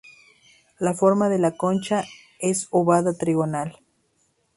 La 0.79 0.95
forma 0.95 1.29
de 1.29 1.37
la 1.37 1.55
concha 1.55 2.05
es 2.39 2.67
ovada 2.71 3.13
trigonal. 3.13 3.77